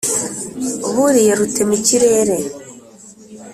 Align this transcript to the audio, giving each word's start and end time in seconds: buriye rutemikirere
buriye 0.93 1.31
rutemikirere 1.39 2.37